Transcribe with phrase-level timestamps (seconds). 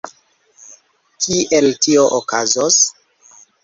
[1.25, 2.85] Kiel tio okazos?